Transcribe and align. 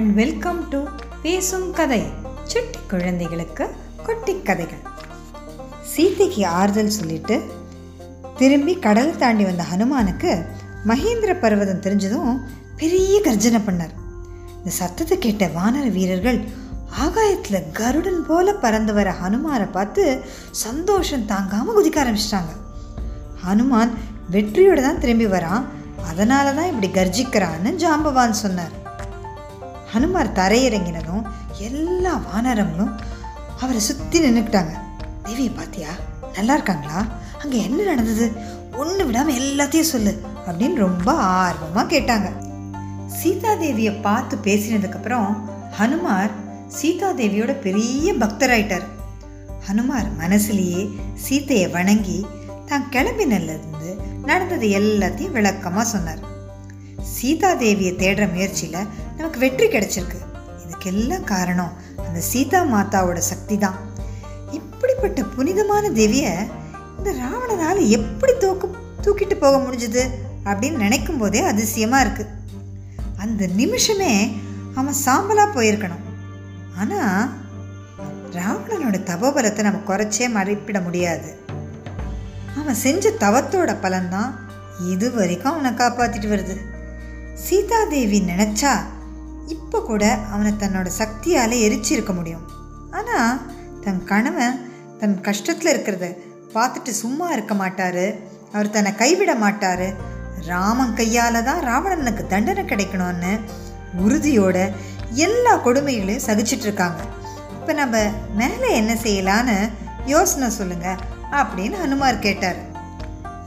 And 0.00 0.12
welcome 0.18 0.60
to 0.72 0.78
பேசும் 1.22 1.66
கதை 1.78 1.98
சுட்டி 2.50 2.78
குழந்தைகளுக்கு 2.90 3.64
குட்டி 4.06 4.34
கதைகள். 4.46 4.80
சீதைக்கு 5.92 6.42
ஆறுதல் 6.58 6.94
சொல்லிட்டு 6.96 7.36
திரும்பி 8.38 8.74
கடல் 8.86 9.12
தாண்டி 9.22 9.44
வந்த 9.48 9.64
ஹனுமானுக்கு 9.72 10.30
மகேந்திர 10.90 11.34
பர்வதம் 11.42 11.84
தெரிஞ்சதும் 11.86 12.32
பெரிய 12.80 13.20
கர்ஜனை 13.28 13.60
பண்ணார். 13.66 13.94
இந்த 14.56 14.72
சத்தத்தை 14.80 15.18
கேட்ட 15.26 15.50
வானர 15.58 15.84
வீரர்கள் 15.98 16.40
ஆகாயத்தில் 17.04 17.68
கருடன் 17.80 18.22
போல 18.30 18.56
பறந்து 18.64 18.94
வர 19.00 19.14
ஹனுமாரை 19.22 19.68
பார்த்து 19.76 20.04
சந்தோஷம் 20.64 21.30
தாங்காமல் 21.34 21.78
குதிக்க 21.78 22.04
ஆரம்பிச்சிட்டாங்க. 22.04 22.52
ஹனுமான் 23.46 23.94
வெற்றியோடு 24.36 24.82
தான் 24.88 25.02
திரும்பி 25.04 25.28
வரான். 25.36 25.66
அதனால 26.12 26.52
தான் 26.60 26.72
இப்படி 26.74 26.90
கர்ஜிக்கிறான்னு 27.00 27.72
ஜாம்பவான் 27.84 28.42
சொன்னார். 28.44 28.76
ஹனுமார் 29.92 30.36
தரையிறங்கினதும் 30.40 31.24
எல்லா 31.68 32.12
வானரங்களும் 32.26 32.92
அவரை 33.62 33.80
சுற்றி 33.80 34.18
நின்றுக்கிட்டாங்க 34.24 34.74
தேவியை 35.26 35.52
பார்த்தியா 35.56 35.90
நல்லா 36.36 36.54
இருக்காங்களா? 36.58 37.00
அங்கே 37.42 37.58
என்ன 37.66 37.80
நடந்தது? 37.82 38.26
ஒன்று 38.80 39.02
விடாமல் 39.06 39.38
எல்லாத்தையும் 39.40 39.92
சொல்லு 39.94 40.12
அப்படின்னு 40.46 40.78
ரொம்ப 40.86 41.08
ஆர்வமாக 41.42 41.90
கேட்டாங்க. 41.94 42.28
சீதாதேவியை 43.18 43.92
பார்த்து 44.06 44.34
பேசினதுக்கப்புறம் 44.46 45.28
ஹனுமார் 45.78 46.32
சீதாதேவியோட 46.78 47.52
பெரிய 47.66 48.12
பக்தராயிட்டார். 48.22 48.86
ஹனுமார் 49.66 50.08
மனசுலேயே 50.22 50.82
சீதையை 51.24 51.66
வணங்கி 51.76 52.18
தான் 52.68 52.88
கிளம்பினிலிருந்து 52.94 53.90
நடந்தது 54.28 54.66
எல்லாத்தையும் 54.80 55.36
விளக்கமாக 55.38 55.86
சொன்னார். 55.94 56.22
சீதாதேவியை 57.14 57.92
தேடுற 58.02 58.24
முயற்சியில் 58.34 58.90
நமக்கு 59.32 59.46
வெற்றி 59.46 59.66
கிடைச்சிருக்கு. 59.72 60.20
இதுக்கெல்லாம் 60.62 61.26
காரணம் 61.30 61.74
அந்த 62.04 62.20
சீதா 62.28 62.60
மாதாவோட 62.72 63.18
சக்தி 63.28 63.56
தான் 63.64 63.76
இப்படிப்பட்ட 64.58 65.22
புனிதமான 65.34 65.84
தேவியை 65.98 66.32
இந்த 66.96 67.10
ராவணனால் 67.20 67.80
எப்படி 67.98 68.32
தூக்கு 68.44 68.66
தூக்கிட்டு 69.04 69.36
போக 69.44 69.54
முடிஞ்சுது 69.64 70.02
அப்படின்னு 70.48 70.82
நினைக்கும் 70.84 71.20
போதே 71.22 71.42
அதிசயமாக 71.52 72.04
இருக்குது 72.04 72.34
அந்த 73.24 73.42
நிமிஷமே 73.60 74.12
அவன் 74.80 75.00
சாம்பலாக 75.06 75.56
போயிருக்கணும். 75.56 76.04
ஆனால் 76.80 77.24
ராவணனோட 78.38 78.98
தபோபலத்தை 79.10 79.64
நம்ம 79.70 79.86
குறைச்சே 79.90 80.28
மறைப்பிட 80.38 80.80
முடியாது. 80.86 81.30
அவன் 82.60 82.82
செஞ்ச 82.86 83.12
தவத்தோட 83.26 83.72
பலன்தான் 83.84 84.32
இது 84.94 85.08
வரைக்கும் 85.18 85.54
அவனை 85.56 85.72
காப்பாற்றிட்டு 85.82 86.30
வருது. 86.36 86.56
சீதாதேவி 87.44 88.18
நினச்சா 88.32 88.72
இப்போ 89.54 89.78
கூட 89.90 90.04
அவனை 90.32 90.52
தன்னோட 90.62 90.88
சக்தியால் 91.00 91.62
எரிச்சிருக்க 91.66 92.12
முடியும். 92.18 92.44
ஆனால் 92.98 93.40
தன் 93.84 94.00
கணவன் 94.10 94.58
தன் 95.00 95.16
கஷ்டத்தில் 95.26 95.72
இருக்கிறத 95.72 96.06
பார்த்துட்டு 96.54 96.92
சும்மா 97.02 97.26
இருக்க 97.36 97.54
மாட்டார். 97.62 98.04
அவர் 98.52 98.74
தன்னை 98.76 98.92
கைவிட 99.02 99.32
மாட்டார். 99.44 99.86
ராமன் 100.50 100.94
கையால் 101.00 101.46
தான் 101.48 101.64
ராவணனுக்கு 101.68 102.24
தண்டனை 102.32 102.62
கிடைக்கணும்னு 102.72 103.32
உறுதியோட 104.04 104.58
எல்லா 105.26 105.52
கொடுமைகளையும் 105.66 106.26
சகிச்சிட்டு 106.28 106.66
இருக்காங்க. 106.68 107.00
இப்போ 107.56 107.72
நம்ம 107.80 107.96
மேலே 108.40 108.68
என்ன 108.80 108.92
செய்யலான்னு 109.04 109.56
யோசனை 110.12 110.48
சொல்லுங்கள் 110.58 111.02
அப்படின்னு 111.40 111.76
ஹனுமார் 111.82 112.24
கேட்டார். 112.26 112.60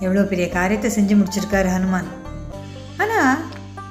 எவ்வளோ 0.05 0.23
பெரிய 0.31 0.47
காரியத்தை 0.57 0.89
செஞ்சு 0.97 1.13
முடிச்சிருக்காரு 1.19 1.69
ஹனுமான். 1.75 2.09
ஆனால் 3.03 3.33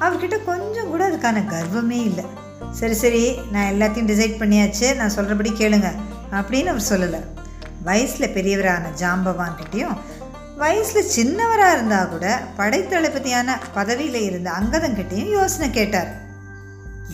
அவர்கிட்ட 0.05 0.36
கொஞ்சம் 0.50 0.90
கூட 0.92 1.02
அதுக்கான 1.22 1.42
கர்வமே 1.50 1.98
இல்லை. 2.08 2.24
சரி 2.78 2.94
சரி 2.94 3.24
நான் 3.52 3.68
எல்லாத்தையும் 3.72 4.08
டிசைட் 4.10 4.40
பண்ணியாச்சு. 4.40 4.86
நான் 4.96 5.12
சொல்கிறபடி 5.16 5.50
கேளுங்க 5.50 5.88
அப்படின்னு 6.38 6.70
அவர் 6.72 6.88
சொல்லலை. 6.88 7.20
வயசில் 7.88 8.34
பெரியவரான 8.36 8.90
ஜாம்பவான்கிட்டையும் 9.00 9.96
வயசில் 10.56 11.11
சின்னவராக 11.16 11.74
இருந்தால் 11.77 12.08
கூட 12.08 12.27
படைத்தளபதியான 12.58 13.56
பதவியில் 13.74 14.20
இருந்த 14.20 14.48
அங்கதங்கிட்டையும் 14.58 15.34
யோசனை 15.38 15.68
கேட்டார். 15.70 16.11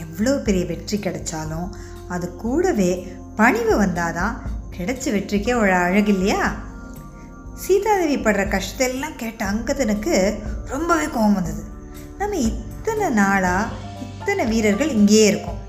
எவ்வளோ 0.05 0.33
பெரிய 0.47 0.65
வெற்றி 0.71 0.99
கிடைச்சாலும் 0.99 1.69
அது 2.09 2.27
கூடவே 2.45 2.93
பணிவு 3.41 3.75
வந்தாதான் 3.83 4.37
கிடைச்ச 4.77 5.05
வெற்றிக்கே 5.17 5.55
ஒரு 5.63 5.75
அழகு 5.85 6.13
இல்லையா? 6.15 6.43
சீதாதேவி 7.65 8.19
படுற 8.23 8.43
கஷ்டத்தெல்லாம் 8.55 9.21
கேட்ட 9.23 9.43
அங்கதனுக்கு 9.53 10.15
ரொம்பவே 10.75 11.07
கோபம் 11.07 11.39
வந்தது. 11.41 11.63
நம்ம 12.21 12.37
இத்தனை 12.51 13.09
நாளாக 13.21 13.87
அத்தனை 14.29 14.47
வீரர்கள் 14.53 14.91
இங்கேயே 14.97 15.27
இருக்கும். 15.29 15.61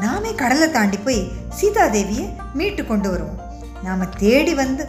நாமே 0.00 0.30
கடலை 0.40 0.66
தாண்டி 0.76 0.98
போய் 1.04 1.20
சீதாதேவியை 1.58 2.24
மீட்டு 2.58 2.82
கொண்டு 2.88 3.08
வருவோம். 3.10 3.36
நாம் 3.84 4.02
தேடி 4.22 4.52
வந்து 4.60 4.82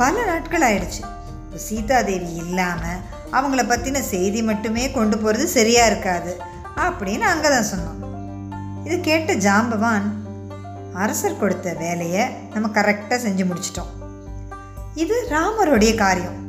பல 0.00 0.24
நாட்கள் 0.30 0.64
ஆயிடுச்சு. 0.68 1.02
இப்போ 1.42 1.58
சீதாதேவி 1.66 2.30
இல்லாமல் 2.42 3.04
அவங்கள 3.36 3.64
பற்றின 3.68 4.02
செய்தி 4.10 4.40
மட்டுமே 4.48 4.86
கொண்டு 4.96 5.18
போகிறது 5.18 5.46
சரியாக 5.54 5.90
இருக்காது 5.90 6.32
அப்படின்னு 6.86 7.28
அங்கே 7.32 7.52
தான் 7.54 7.70
சொன்னோம். 7.70 8.00
இது 8.86 8.98
கேட்ட 9.08 9.36
ஜாம்பவான் 9.46 10.08
அரசர் 11.04 11.40
கொடுத்த 11.44 11.76
வேலையை 11.84 12.26
நம்ம 12.54 12.72
கரெக்டாக 12.80 13.20
செஞ்சு 13.26 13.46
முடிச்சிட்டோம். 13.52 13.94
இது 15.04 15.18
ராமருடைய 15.34 15.94
காரியம். 16.04 16.40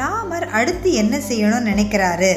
ராமர் 0.00 0.48
அடுத்து 0.60 0.90
என்ன 1.04 1.16
செய்யணும்னு 1.30 1.72
நினைக்கிறாரு? 1.72 2.34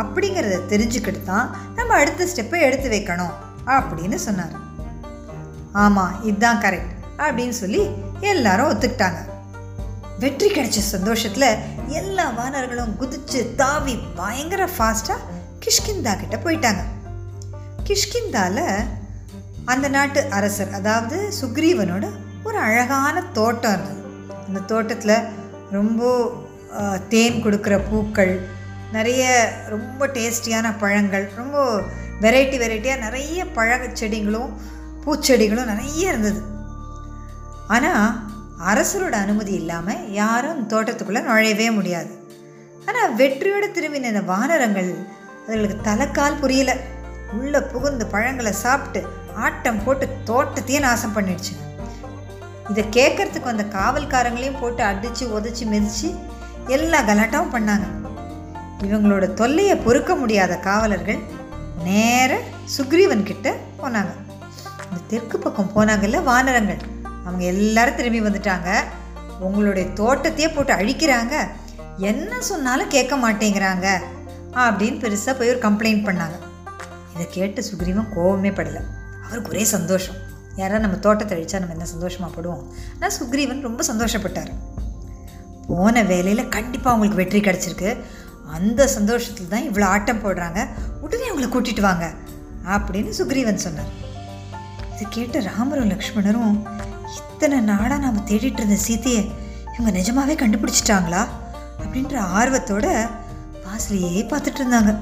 அப்படிங்கிறத 0.00 0.58
தெரிஞ்சுக்கிட்டு 0.72 1.22
தான் 1.24 1.48
நம்ம 1.76 1.96
அடுத்த 2.02 2.28
ஸ்டெப்பை 2.32 2.60
எடுத்து 2.66 2.88
வைக்கணும் 2.94 3.34
அப்படின்னு 3.76 4.18
சொன்னார். 4.26 4.54
ஆமாம் 5.84 6.14
இதுதான் 6.28 6.62
கரெக்ட் 6.64 6.94
அப்படின்னு 7.24 7.56
சொல்லி 7.62 7.82
எல்லாரும் 8.32 8.70
ஒத்துக்கிட்டாங்க. 8.70 9.20
வெற்றி 10.22 10.48
கிடைச்ச 10.50 10.78
சந்தோஷத்தில் 10.94 11.50
எல்லா 12.00 12.24
வானர்களும் 12.38 12.96
குதிச்சு 13.00 13.40
தாவி 13.60 13.94
பயங்கர 14.18 14.64
ஃபாஸ்ட்டாக 14.76 15.26
கிஷ்கிந்தா 15.64 16.12
கிட்ட 16.20 16.36
போயிட்டாங்க. 16.44 16.82
கிஷ்கிந்தாவில் 17.88 18.66
அந்த 19.72 19.86
நாட்டு 19.94 20.20
அரசர் 20.36 20.70
அதாவது 20.78 21.16
சுக்ரீவனோட 21.40 22.06
ஒரு 22.44 22.58
அழகான 22.66 23.16
தோட்டம் 23.38 23.72
இருந்தது 23.72 24.02
அந்த 24.46 24.60
தோட்டத்தில் 24.72 25.16
ரொம்ப 25.76 26.08
தேன் 27.12 27.42
கொடுக்குற 27.44 27.74
பூக்கள் 27.90 28.32
நிறைய 28.92 29.24
ரொம்ப 29.68 30.06
டேஸ்டியான 30.06 30.78
பழங்கள் 30.78 31.26
ரொம்ப 31.36 31.82
வெரைட்டி 32.20 32.56
வெரைட்டியாக 32.62 32.98
நிறைய 32.98 33.46
பழ 33.46 33.78
செடிகளும் 34.00 34.50
பூச்செடிகளும் 35.04 35.70
நிறைய 35.72 36.08
இருந்தது. 36.08 36.40
ஆனால் 37.68 38.28
அரசரோட 38.70 39.14
அனுமதி 39.24 39.52
இல்லாமல் 39.52 40.10
யாரும் 40.12 40.68
தோட்டத்துக்குள்ளே 40.68 41.22
நுழையவே 41.28 41.68
முடியாது. 41.72 42.10
ஆனால் 42.86 43.14
வெற்றியோடு 43.14 43.66
திரும்பின 43.66 44.10
இந்த 44.12 44.20
வானரங்கள் 44.20 44.90
அதுகளுக்கு 45.46 45.78
தலைக்கால் 45.82 46.40
புரியல. 46.40 46.72
உள்ளே 47.38 47.60
புகுந்து 47.72 48.06
பழங்களை 48.06 48.52
சாப்பிட்டு 48.52 49.00
ஆட்டம் 49.34 49.84
போட்டு 49.84 50.06
தோட்டத்தையே 50.24 50.80
நாசம் 50.80 51.16
பண்ணிடுச்சு. 51.16 51.54
இதை 52.70 52.84
கேட்கறதுக்கு 52.96 53.50
வந்த 53.52 53.66
காவல்காரங்களையும் 53.78 54.60
போட்டு 54.60 54.82
அடித்து 54.82 55.26
உதச்சி 55.38 55.64
மிதித்து 55.72 56.10
எல்லா 56.66 57.00
கலாட்டாவும் 57.00 57.54
பண்ணாங்க. 57.54 57.86
இவங்களோட 58.86 59.24
தொல்லையை 59.40 59.76
பொறுக்க 59.86 60.12
முடியாத 60.14 60.52
காவலர்கள் 60.68 61.20
நேர 61.84 62.30
சுக்ரீவன் 62.76 63.28
கிட்ட 63.30 63.48
போனாங்க. 63.80 64.12
இந்த 64.86 65.00
தெற்கு 65.12 65.38
பக்கம் 65.38 65.72
போனாங்கல்ல 65.76 66.22
வானரங்கள். 66.30 66.80
அவங்க 67.26 67.44
எல்லாரும் 67.54 67.98
திரும்பி 67.98 68.20
வந்துட்டாங்க. 68.20 68.70
உங்களுடைய 69.46 69.88
தோட்டத்தையே 70.00 70.48
போட்டு 70.54 70.72
அழிக்கிறாங்க. 70.72 71.34
என்ன 72.10 72.40
சொன்னாலும் 72.50 72.92
கேட்க 72.94 73.14
மாட்டேங்கிறாங்க 73.24 73.86
அப்படின்னு 74.64 74.98
பெருசாக 75.04 75.34
போய் 75.38 75.52
ஒரு 75.52 75.60
கம்ப்ளைண்ட் 75.66 76.06
பண்ணாங்க. 76.08 76.36
இதை 77.14 77.26
கேட்டு 77.30 77.62
சுக்ரீவன் 77.68 78.10
கோவமே 78.16 78.50
படலை. 78.58 78.82
அவருக்கு 79.26 79.52
ஒரே 79.54 79.64
சந்தோஷம். 79.76 80.18
யாராவது 80.60 80.84
நம்ம 80.84 80.96
தோட்டத்தை 81.06 81.34
அழிச்சா 81.36 81.58
நம்ம 81.62 81.76
என்ன 81.76 81.88
சந்தோஷமாக 81.94 82.32
படுவோம்? 82.36 82.64
ஆனால் 82.94 83.14
சுக்ரீவன் 83.18 83.66
ரொம்ப 83.68 83.82
சந்தோஷப்பட்டார். 83.90 84.50
போன 85.68 86.02
வேலையில் 86.02 86.52
கண்டிப்பாக 86.56 86.92
அவங்களுக்கு 86.94 87.20
வெற்றி 87.22 87.40
கிடச்சிருக்கு. 87.40 87.90
அந்த 88.56 88.86
சந்தோஷத்தில் 88.96 89.52
தான் 89.52 89.66
இவ்வளோ 89.68 89.86
ஆட்டம் 89.94 90.22
போடுறாங்க. 90.24 90.60
உடனே 91.04 91.28
அவங்கள 91.30 91.48
கூட்டிட்டு 91.54 91.80
வாங்க 91.88 92.06
அப்படின்னு 92.74 93.12
சுக்ரீவன் 93.18 93.64
சொன்னார். 93.66 93.92
இதை 94.94 95.04
கேட்ட 95.16 95.40
ராமரும் 95.50 95.92
லக்ஷ்மணரும் 95.92 96.56
இத்தனை 97.18 97.58
நாடாக 97.70 98.00
நாம் 98.04 98.26
தேடிட்டு 98.30 98.60
இருந்த 98.62 98.78
சீதையை 98.86 99.22
இவங்க 99.74 99.92
நிஜமாவே 99.98 100.34
கண்டுபிடிச்சிட்டாங்களா? 100.42 101.22
அப்படின்ற 101.82 102.16
ஆர்வத்தோட 102.40 102.86
வாசலையே 103.66 104.22
பார்த்துட்டு 104.32 104.60
இருந்தாங்க. 104.62 104.92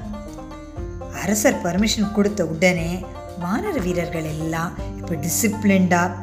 அரசர் 1.23 1.61
பர்மிஷன் 1.65 2.15
கொடுத்த 2.17 2.41
உடனே 2.53 2.89
வானர 3.43 3.75
வீரர்கள் 3.85 4.29
எல்லாம் 4.35 4.71
இப்போ 4.99 5.13
டிசிப்ளின்டாக 5.25 6.17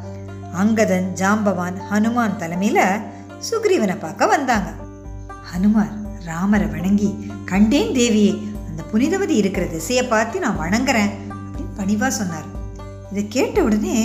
அங்கதன் 0.62 1.08
ஜாம்பவான் 1.20 1.78
ஹனுமான் 1.90 2.40
தலைமையில் 2.40 2.82
சுக்ரீவனை 3.48 3.96
பார்க்க 4.04 4.32
வந்தாங்க. 4.34 4.70
ஹனுமான் 5.50 5.94
ராமரை 6.28 6.66
வணங்கி 6.66 7.08
கண்டேன் 7.44 7.92
தேவியே 7.98 8.30
அந்த 8.68 8.82
புனிதவதி 8.92 9.34
இருக்கிற 9.40 9.66
திசையை 9.66 10.04
பார்த்து 10.04 10.40
நான் 10.40 10.60
வணங்குறேன் 10.60 11.12
அப்படின்னு 11.34 11.74
பணிவாக 11.76 12.10
சொன்னார். 12.10 12.46
இதை 13.10 13.28
கேட்ட 13.28 13.62
உடனே 13.62 13.96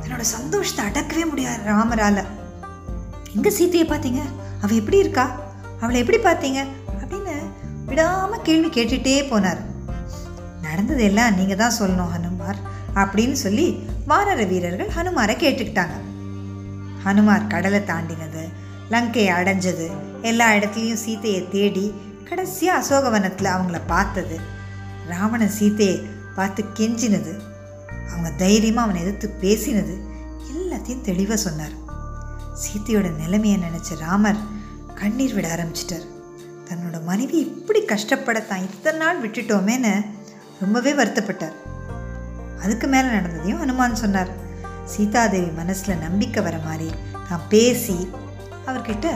தன்னோட 0.00 0.20
சந்தோஷத்தை 0.20 0.82
அடக்கவே 0.88 1.24
முடியாது 1.28 1.62
ராமரால். 1.64 2.22
எங்கே 3.34 3.50
சீத்தையை 3.58 3.86
பார்த்தீங்க? 3.88 4.22
அவள் 4.62 4.78
எப்படி 4.80 4.98
இருக்கா? 4.98 5.24
அவளை 5.80 5.98
எப்படி 6.00 6.18
பார்த்தீங்க? 6.18 6.60
அப்படின்னு 7.00 7.34
விடாமல் 7.86 8.46
கேள்வி 8.48 8.68
கேட்டுகிட்டே 8.68 9.16
போனார். 9.32 9.60
நடந்ததெல்லாம் 10.62 11.34
நீங்கள் 11.34 11.60
தான் 11.62 11.78
சொல்லணும் 11.78 12.12
ஹனுமார் 12.14 12.60
அப்படின்னு 12.94 13.38
சொல்லி 13.46 13.66
வானர 14.08 14.46
வீரர்கள் 14.48 14.94
ஹனுமாரை 14.96 15.36
கேட்டுக்கிட்டாங்க. 15.44 15.96
ஹனுமார் 17.04 17.46
கடலை 17.46 17.80
தாண்டினது 17.80 18.44
லங்கையை 18.94 19.32
அடைஞ்சது 19.38 19.88
எல்லா 20.22 20.52
இடத்துலையும் 20.52 21.02
சீத்தையை 21.06 21.48
தேடி 21.48 21.94
கடைசியாக 22.28 22.80
அசோகவனத்தில் 22.80 23.52
அவங்கள 23.54 23.80
பார்த்தது. 23.86 24.40
ராவணன் 25.08 25.56
சீத்தையை 25.60 26.06
பார்த்து 26.34 26.64
கெஞ்சினது. 26.74 27.32
அவங்க 28.10 28.30
தைரியமாக 28.36 28.86
அவனை 28.86 29.02
எதிர்த்து 29.02 29.28
பேசினது. 29.40 29.94
எல்லாத்தையும் 30.52 31.00
தெளிவாக 31.00 31.36
சொன்னார். 31.36 31.74
சீத்தையோட 32.62 33.16
நிலைமையை 33.16 33.58
நினச்ச 33.58 33.98
ராமர் 33.98 34.40
கண்ணீர் 34.94 35.34
விட 35.34 35.48
ஆரம்பிச்சிட்டார். 35.56 36.06
தன்னோட 36.68 37.04
மனைவி 37.04 37.38
இப்படி 37.38 37.84
கஷ்டப்பட 37.84 38.40
தான் 38.40 38.62
இத்தனை 38.62 38.98
நாள் 38.98 39.22
விட்டுட்டோமேன்னு 39.22 40.04
ரொம்பவே 40.60 40.92
வருத்தப்பட்டார். 40.92 41.56
அதுக்கு 42.62 42.86
மேலே 42.86 43.08
நடந்ததையும் 43.08 43.60
அனுமான் 43.60 43.94
சொன்னார். 43.94 44.28
சீதாதேவி 44.84 45.50
மனசில் 45.50 45.98
நம்பிக்கை 45.98 46.42
வர 46.42 46.58
மாதிரி 46.58 46.90
தான் 47.28 47.46
பேசி 47.48 48.10
அவர்கிட்ட 48.66 49.08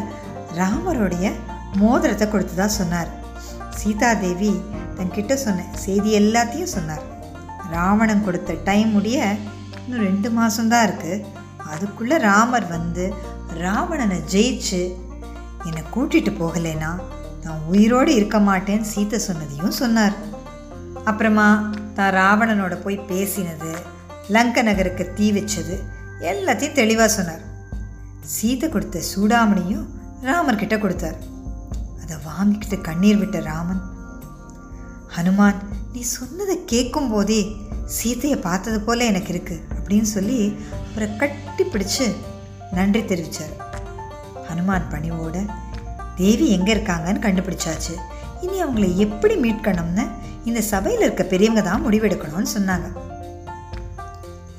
ராமருடைய 0.59 1.27
மோதிரத்தை 1.83 2.27
கொடுத்ததா 2.29 2.67
சொன்னார். 2.81 3.11
சீதாதேவி 3.79 4.53
தன்கிட்ட 4.97 5.35
சொன்ன 5.45 5.65
செய்தி 5.85 6.11
எல்லாத்தையும் 6.21 6.75
சொன்னார். 6.77 7.05
ராவணன் 7.75 8.27
கொடுத்த 8.27 8.57
டைம் 8.69 8.91
முடிய 8.97 9.19
இன்னும் 9.81 10.05
ரெண்டு 10.09 10.29
மாதம்தான் 10.37 10.85
இருக்குது 10.89 11.25
அதுக்குள்ளே 11.73 12.17
ராமர் 12.29 12.67
வந்து 12.77 13.05
ராவணனை 13.65 14.19
ஜெயிச்சு 14.35 14.83
என்னை 15.69 15.83
கூட்டிகிட்டு 15.95 16.33
போகலைன்னா 16.43 16.93
நான் 17.45 17.65
உயிரோடு 17.73 18.11
இருக்க 18.19 18.39
மாட்டேன்னு 18.49 18.91
சீத்தை 18.93 19.19
சொன்னதையும் 19.27 19.79
சொன்னார். 19.81 20.15
அப்புறமா 21.11 21.49
தான் 21.97 22.15
ராவணனோட 22.21 22.75
போய் 22.85 23.07
பேசினது 23.11 23.73
லங்க 24.35 24.63
நகருக்கு 24.69 25.05
தீ 25.17 25.27
வச்சது 25.37 25.77
எல்லாத்தையும் 26.31 26.79
தெளிவாக 26.81 27.11
சொன்னார். 27.17 27.43
சீதை 28.35 28.67
கொடுத்த 28.69 29.03
சூடாமணியும் 29.11 29.87
ராமர்கிட்ட 30.29 30.77
கொடுத்தார். 30.79 31.19
அதை 32.03 32.17
வாங்கிக்கிட்டு 32.29 32.77
கண்ணீர் 32.89 33.21
விட்ட 33.23 33.39
ராமன் 33.51 33.83
ஹனுமான் 35.15 35.59
நீ 35.93 36.01
சொன்னதை 36.19 36.57
கேட்கும் 36.73 37.11
போதே 37.11 37.41
சீதையை 37.97 38.39
பார்த்தது 38.47 38.79
போல 38.81 39.05
எனக்கு 39.11 39.31
இருக்கு 39.35 39.57
அப்படின்னு 39.77 40.09
சொல்லி 40.17 40.39
அவரை 40.91 41.09
கட்டி 41.21 41.65
பிடிச்சு 41.65 42.07
நன்றி 42.77 43.03
தெரிவித்தார் 43.11 43.55
ஹனுமான் 44.49 44.91
பணிவோட 44.93 45.37
தேவி 46.21 46.47
எங்கே 46.57 46.73
இருக்காங்கன்னு 46.77 47.25
கண்டுபிடிச்சாச்சு. 47.27 47.95
இனி 48.45 48.57
அவங்கள 48.65 48.87
எப்படி 49.05 49.35
மீட்கணும்னு 49.45 50.05
இந்த 50.49 50.61
சபையில் 50.73 51.05
இருக்க 51.07 51.23
பெரியவங்க 51.33 51.63
தான் 51.69 51.85
முடிவெடுக்கணும்னு 51.87 52.55
சொன்னாங்க. 52.57 52.89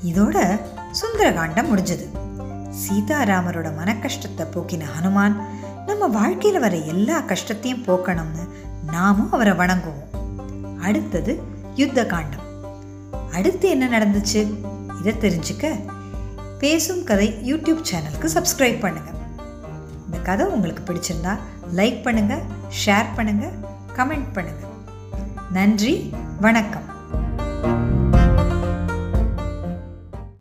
இதோட 0.09 0.37
சுந்தரகாண்டம் 1.01 1.69
முடிஞ்சது. 1.71 2.05
சீதாராமரோட 2.85 3.75
மன 3.75 3.95
கஷ்டத்தை 3.95 4.45
போக்கின 4.53 4.83
ஹனுமான் 4.95 5.35
நம்ம 5.85 6.07
வாழ்க்கையில் 6.07 6.59
வர 6.59 6.75
எல்லா 6.75 7.19
கஷ்டத்தையும் 7.19 7.83
போக்கணும்னு 7.83 8.43
நாமும் 8.91 9.31
அவரை 9.31 9.53
வணங்குவோம். 9.53 10.03
அடுத்தது 10.79 11.43
யுத்த 11.75 12.05
காண்டம் 12.05 12.45
அடுத்து 13.31 13.69
என்ன 13.69 13.85
நடந்துச்சு? 13.97 14.41
இதை 14.99 15.13
தெரிஞ்சுக்க 15.21 15.65
பேசும் 16.59 17.03
கதை 17.03 17.27
யூடியூப் 17.51 17.85
சேனலுக்கு 17.91 18.27
சப்ஸ்கிரைப் 18.35 18.83
பண்ணுங்கள் 18.85 19.19
இந்த 20.05 20.17
கதை 20.23 20.45
உங்களுக்கு 20.45 20.83
பிடிச்சிருந்தா 20.87 21.35
லைக் 21.75 22.01
பண்ணுங்கள் 22.07 22.43
ஷேர் 22.85 23.13
பண்ணுங்கள் 23.15 23.55
கமெண்ட் 23.95 24.29
பண்ணுங்கள் 24.33 24.73
நன்றி 25.51 26.13
வணக்கம். 26.41 26.93